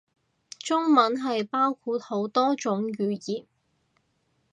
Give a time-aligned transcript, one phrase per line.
[0.57, 3.45] 中文係包括好多種語言